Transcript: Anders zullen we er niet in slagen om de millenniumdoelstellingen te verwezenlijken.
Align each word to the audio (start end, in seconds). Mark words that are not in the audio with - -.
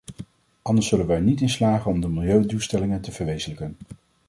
Anders 0.61 0.87
zullen 0.87 1.07
we 1.07 1.13
er 1.13 1.21
niet 1.21 1.41
in 1.41 1.49
slagen 1.49 1.91
om 1.91 2.01
de 2.01 2.07
millenniumdoelstellingen 2.09 3.01
te 3.01 3.11
verwezenlijken. 3.11 3.77